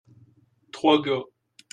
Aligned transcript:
trois 0.71 0.99
gars. 0.99 1.21